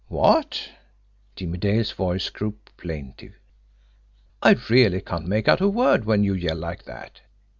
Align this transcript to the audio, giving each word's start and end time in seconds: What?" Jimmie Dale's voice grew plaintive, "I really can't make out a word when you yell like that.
What?" 0.07 0.67
Jimmie 1.35 1.59
Dale's 1.59 1.91
voice 1.91 2.31
grew 2.31 2.55
plaintive, 2.75 3.33
"I 4.41 4.55
really 4.67 4.99
can't 4.99 5.27
make 5.27 5.47
out 5.47 5.61
a 5.61 5.69
word 5.69 6.05
when 6.05 6.23
you 6.23 6.33
yell 6.33 6.57
like 6.57 6.85
that. 6.85 7.21